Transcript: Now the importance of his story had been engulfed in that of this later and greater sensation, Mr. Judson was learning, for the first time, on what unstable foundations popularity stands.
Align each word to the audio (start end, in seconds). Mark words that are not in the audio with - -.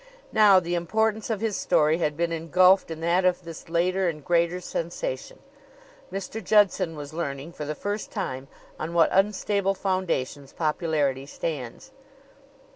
Now 0.31 0.59
the 0.59 0.73
importance 0.73 1.29
of 1.29 1.41
his 1.41 1.55
story 1.55 1.99
had 1.99 2.17
been 2.17 2.31
engulfed 2.31 2.89
in 2.89 3.01
that 3.01 3.23
of 3.23 3.43
this 3.43 3.69
later 3.69 4.09
and 4.09 4.25
greater 4.25 4.59
sensation, 4.59 5.37
Mr. 6.11 6.43
Judson 6.43 6.95
was 6.95 7.13
learning, 7.13 7.51
for 7.53 7.65
the 7.65 7.75
first 7.75 8.09
time, 8.09 8.47
on 8.79 8.95
what 8.95 9.09
unstable 9.11 9.75
foundations 9.75 10.53
popularity 10.53 11.27
stands. 11.27 11.91